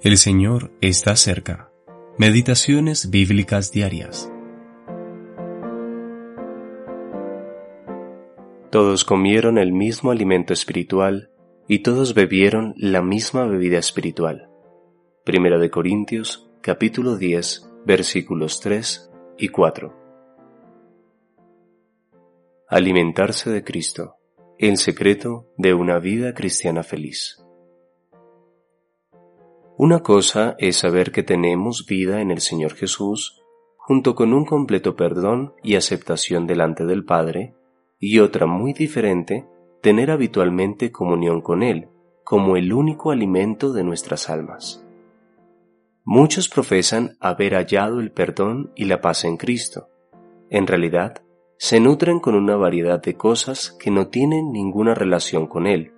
El 0.00 0.16
Señor 0.16 0.70
está 0.80 1.16
cerca. 1.16 1.72
Meditaciones 2.18 3.10
bíblicas 3.10 3.72
diarias. 3.72 4.30
Todos 8.70 9.04
comieron 9.04 9.58
el 9.58 9.72
mismo 9.72 10.12
alimento 10.12 10.52
espiritual 10.52 11.32
y 11.66 11.80
todos 11.80 12.14
bebieron 12.14 12.74
la 12.76 13.02
misma 13.02 13.44
bebida 13.46 13.78
espiritual. 13.78 14.48
Primera 15.24 15.58
de 15.58 15.68
Corintios, 15.68 16.48
capítulo 16.60 17.16
10, 17.16 17.68
versículos 17.84 18.60
3 18.60 19.10
y 19.36 19.48
4. 19.48 19.96
Alimentarse 22.68 23.50
de 23.50 23.64
Cristo, 23.64 24.14
el 24.60 24.76
secreto 24.76 25.52
de 25.56 25.74
una 25.74 25.98
vida 25.98 26.34
cristiana 26.34 26.84
feliz. 26.84 27.42
Una 29.80 30.00
cosa 30.00 30.56
es 30.58 30.78
saber 30.78 31.12
que 31.12 31.22
tenemos 31.22 31.86
vida 31.86 32.20
en 32.20 32.32
el 32.32 32.40
Señor 32.40 32.74
Jesús, 32.74 33.40
junto 33.76 34.16
con 34.16 34.34
un 34.34 34.44
completo 34.44 34.96
perdón 34.96 35.54
y 35.62 35.76
aceptación 35.76 36.48
delante 36.48 36.84
del 36.84 37.04
Padre, 37.04 37.54
y 38.00 38.18
otra 38.18 38.46
muy 38.46 38.72
diferente, 38.72 39.46
tener 39.80 40.10
habitualmente 40.10 40.90
comunión 40.90 41.42
con 41.42 41.62
Él, 41.62 41.86
como 42.24 42.56
el 42.56 42.72
único 42.72 43.12
alimento 43.12 43.72
de 43.72 43.84
nuestras 43.84 44.28
almas. 44.28 44.84
Muchos 46.02 46.48
profesan 46.48 47.16
haber 47.20 47.54
hallado 47.54 48.00
el 48.00 48.10
perdón 48.10 48.72
y 48.74 48.86
la 48.86 49.00
paz 49.00 49.24
en 49.24 49.36
Cristo. 49.36 49.90
En 50.50 50.66
realidad, 50.66 51.22
se 51.56 51.78
nutren 51.78 52.18
con 52.18 52.34
una 52.34 52.56
variedad 52.56 53.00
de 53.00 53.14
cosas 53.14 53.70
que 53.78 53.92
no 53.92 54.08
tienen 54.08 54.50
ninguna 54.50 54.96
relación 54.96 55.46
con 55.46 55.68
Él. 55.68 55.92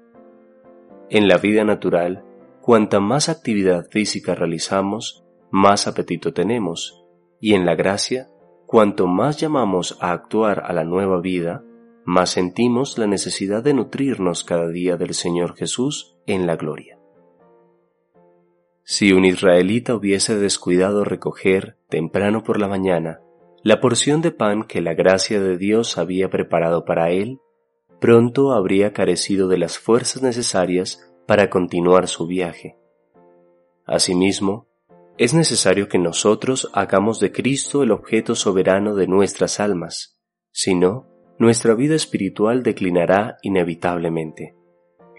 En 1.09 1.29
la 1.29 1.39
vida 1.39 1.65
natural, 1.65 2.27
Cuanta 2.63 3.01
más 3.01 3.29
actividad 3.29 3.89
física 3.91 4.35
realizamos, 4.35 5.25
más 5.51 5.87
apetito 5.87 6.35
tenemos, 6.35 7.05
y 7.41 7.55
en 7.55 7.65
la 7.65 7.75
gracia, 7.75 8.29
cuanto 8.67 9.07
más 9.07 9.39
llamamos 9.39 9.97
a 10.01 10.13
actuar 10.13 10.63
a 10.67 10.73
la 10.75 10.85
nueva 10.85 11.21
vida, 11.21 11.65
más 12.05 12.31
sentimos 12.31 12.99
la 12.99 13.07
necesidad 13.07 13.63
de 13.63 13.73
nutrirnos 13.73 14.45
cada 14.45 14.69
día 14.69 14.97
del 14.97 15.15
Señor 15.15 15.57
Jesús 15.57 16.19
en 16.27 16.47
la 16.47 16.57
gloria. 16.57 16.99
Si 18.85 19.13
un 19.13 19.25
israelita 19.25 19.95
hubiese 19.95 20.39
descuidado 20.39 21.05
recoger, 21.05 21.77
temprano 21.89 22.43
por 22.43 22.61
la 22.61 22.69
mañana, 22.69 23.21
la 23.63 23.81
porción 23.81 24.21
de 24.21 24.33
pan 24.33 24.65
que 24.65 24.81
la 24.81 24.95
gracia 24.95 25.41
de 25.41 25.57
Dios 25.57 25.97
había 25.97 26.29
preparado 26.29 26.85
para 26.85 27.11
él, 27.11 27.41
pronto 28.01 28.53
habría 28.53 28.93
carecido 28.93 29.49
de 29.49 29.59
las 29.59 29.79
fuerzas 29.79 30.23
necesarias 30.23 31.10
para 31.31 31.49
continuar 31.49 32.09
su 32.09 32.27
viaje. 32.27 32.77
Asimismo, 33.87 34.67
es 35.17 35.33
necesario 35.33 35.89
que 35.89 35.97
nosotros 35.97 36.69
hagamos 36.73 37.21
de 37.21 37.31
Cristo 37.31 37.85
el 37.85 37.93
objeto 37.93 38.35
soberano 38.35 38.97
de 38.97 39.07
nuestras 39.07 39.61
almas, 39.61 40.19
si 40.51 40.75
no, 40.75 41.07
nuestra 41.39 41.75
vida 41.77 41.95
espiritual 41.95 42.65
declinará 42.65 43.37
inevitablemente. 43.43 44.57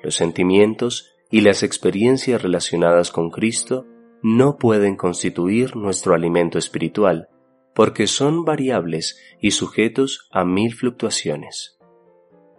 Los 0.04 0.16
sentimientos 0.16 1.14
y 1.30 1.39
las 1.39 1.64
experiencias 1.64 2.42
relacionadas 2.42 3.09
con 3.09 3.30
Cristo 3.30 3.86
no 4.22 4.58
pueden 4.58 4.98
constituir 4.98 5.78
nuestro 5.78 6.14
alimento 6.14 6.58
espiritual, 6.58 7.30
porque 7.73 8.08
son 8.08 8.44
variables 8.44 9.17
y 9.39 9.52
sujetos 9.52 10.28
a 10.34 10.44
mil 10.44 10.73
fluctuaciones. 10.73 11.78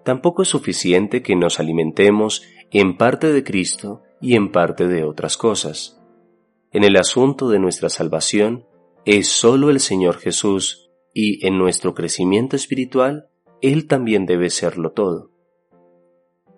Tampoco 0.05 0.41
es 0.41 0.49
suficiente 0.49 1.23
que 1.23 1.37
nos 1.37 1.61
alimentemos 1.61 2.43
en 2.73 2.97
parte 2.97 3.33
de 3.33 3.45
Cristo 3.45 4.03
y 4.21 4.35
en 4.35 4.51
parte 4.51 4.89
de 4.89 5.05
otras 5.05 5.37
cosas. 5.37 6.01
En 6.71 6.85
el 6.85 6.97
asunto 6.97 7.51
de 7.51 7.59
nuestra 7.59 7.91
salvación 7.91 8.65
es 9.05 9.29
sólo 9.29 9.69
el 9.69 9.79
Señor 9.79 10.17
Jesús 10.17 10.91
y 11.13 11.47
en 11.47 11.59
nuestro 11.59 11.95
crecimiento 11.95 12.57
espiritual 12.57 13.29
Él 13.61 13.87
también 13.87 14.25
debe 14.25 14.49
serlo 14.49 14.93
todo. 14.93 15.31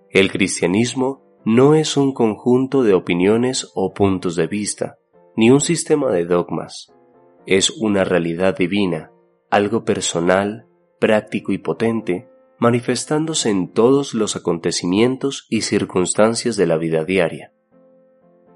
El 0.08 0.30
cristianismo 0.30 1.22
no 1.44 1.74
es 1.74 1.97
un 1.97 2.14
conjunto 2.14 2.84
de 2.84 2.94
opiniones 2.94 3.72
o 3.74 3.92
puntos 3.92 4.36
de 4.36 4.47
vista, 4.47 4.98
ni 5.36 5.50
un 5.50 5.60
sistema 5.60 6.12
de 6.12 6.24
dogmas. 6.24 6.92
Es 7.44 7.70
una 7.70 8.04
realidad 8.04 8.56
divina, 8.56 9.10
algo 9.50 9.84
personal, 9.84 10.66
práctico 11.00 11.53
y 11.53 11.58
potente, 11.58 12.28
manifestándose 12.64 13.50
en 13.50 13.69
todos 13.69 14.14
los 14.14 14.36
acontecimientos 14.36 15.47
y 15.50 15.60
circunstancias 15.60 16.56
de 16.56 16.66
la 16.66 16.78
vida 16.78 17.04
diaria. 17.04 17.52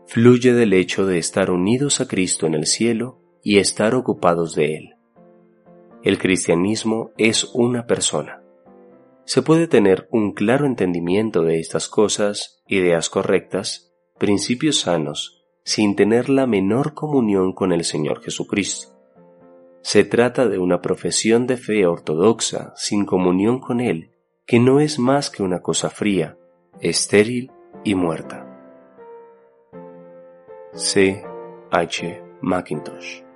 Fluye 0.06 0.54
del 0.54 0.72
hecho 0.72 1.04
de 1.04 1.18
estar 1.18 1.50
unidos 1.50 2.00
a 2.00 2.08
Cristo 2.08 2.46
en 2.46 2.54
el 2.54 2.64
cielo 2.64 3.20
y 3.42 3.58
estar 3.58 3.94
ocupados 3.94 4.54
de 4.54 4.76
Él. 4.76 4.94
El 6.02 6.16
cristianismo 6.16 7.10
es 7.18 7.50
una 7.52 7.86
persona. 7.86 8.42
Se 9.26 9.42
puede 9.42 9.68
tener 9.68 10.08
un 10.10 10.32
claro 10.32 10.64
entendimiento 10.64 11.42
de 11.42 11.60
estas 11.60 11.86
cosas, 11.90 12.62
ideas 12.66 13.10
correctas, 13.10 13.92
principios 14.18 14.80
sanos, 14.80 15.44
sin 15.64 15.96
tener 15.96 16.30
la 16.30 16.46
menor 16.46 16.94
comunión 16.94 17.52
con 17.52 17.74
el 17.74 17.84
Señor 17.84 18.22
Jesucristo. 18.22 18.97
Se 19.80 20.04
trata 20.04 20.46
de 20.48 20.58
una 20.58 20.80
profesión 20.80 21.46
de 21.46 21.56
fe 21.56 21.86
ortodoxa 21.86 22.72
sin 22.76 23.06
comunión 23.06 23.60
con 23.60 23.80
Él, 23.80 24.10
que 24.46 24.58
no 24.58 24.80
es 24.80 24.98
más 24.98 25.30
que 25.30 25.42
una 25.42 25.60
cosa 25.60 25.90
fría, 25.90 26.36
estéril 26.80 27.50
y 27.84 27.94
muerta. 27.94 28.44
C. 30.72 31.22
H. 31.70 32.22
Macintosh 32.40 33.27